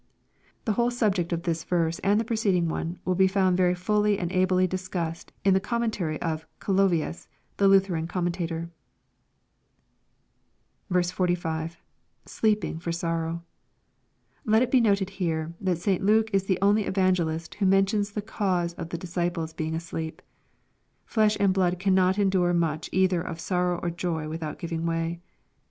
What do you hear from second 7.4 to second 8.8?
the Lutheran commentator.